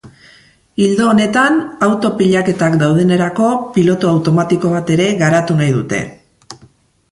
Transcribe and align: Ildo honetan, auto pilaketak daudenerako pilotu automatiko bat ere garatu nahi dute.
Ildo 0.85 1.03
honetan, 1.09 1.59
auto 1.87 2.11
pilaketak 2.21 2.79
daudenerako 2.85 3.51
pilotu 3.77 4.11
automatiko 4.15 4.75
bat 4.79 4.93
ere 4.97 5.09
garatu 5.23 5.61
nahi 5.63 5.79
dute. 5.79 6.01